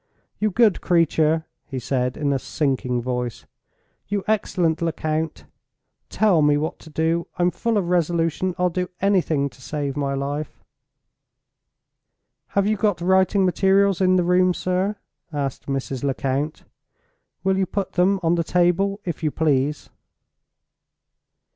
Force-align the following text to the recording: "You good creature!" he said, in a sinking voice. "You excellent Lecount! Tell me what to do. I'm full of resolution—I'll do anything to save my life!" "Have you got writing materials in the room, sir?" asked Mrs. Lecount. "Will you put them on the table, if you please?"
"You 0.39 0.49
good 0.49 0.81
creature!" 0.81 1.45
he 1.67 1.77
said, 1.77 2.17
in 2.17 2.33
a 2.33 2.39
sinking 2.39 3.03
voice. 3.03 3.45
"You 4.07 4.23
excellent 4.27 4.81
Lecount! 4.81 5.45
Tell 6.09 6.41
me 6.41 6.57
what 6.57 6.79
to 6.79 6.89
do. 6.89 7.27
I'm 7.37 7.51
full 7.51 7.77
of 7.77 7.89
resolution—I'll 7.89 8.71
do 8.71 8.89
anything 8.99 9.47
to 9.51 9.61
save 9.61 9.95
my 9.95 10.15
life!" 10.15 10.63
"Have 12.57 12.65
you 12.65 12.77
got 12.77 12.99
writing 12.99 13.45
materials 13.45 14.01
in 14.01 14.15
the 14.15 14.23
room, 14.23 14.55
sir?" 14.55 14.95
asked 15.31 15.67
Mrs. 15.67 16.03
Lecount. 16.03 16.63
"Will 17.43 17.59
you 17.59 17.67
put 17.67 17.91
them 17.91 18.19
on 18.23 18.33
the 18.33 18.43
table, 18.43 19.01
if 19.05 19.21
you 19.21 19.29
please?" 19.29 19.91